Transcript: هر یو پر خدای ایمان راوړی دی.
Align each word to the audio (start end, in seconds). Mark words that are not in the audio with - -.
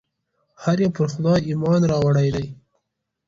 هر 0.63 0.77
یو 0.83 0.91
پر 0.97 1.05
خدای 1.13 1.41
ایمان 1.49 1.81
راوړی 1.91 2.29
دی. 2.35 2.47